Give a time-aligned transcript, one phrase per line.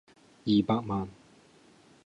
[0.47, 1.07] 二百萬